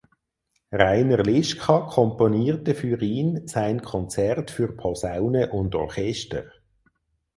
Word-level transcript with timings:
Rainer 0.71 1.21
Lischka 1.21 1.81
komponierte 1.81 2.73
für 2.73 2.99
ihn 3.03 3.45
sein 3.47 3.83
"Konzert 3.83 4.49
für 4.49 4.75
Posaune 4.75 5.51
und 5.51 5.75
Orchester". 5.75 6.45